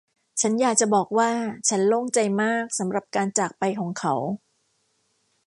[0.41, 1.31] ฉันอยากจะบอกว่า
[1.69, 4.13] ฉันโล่งใจมากสำหรับการจากไปของเขา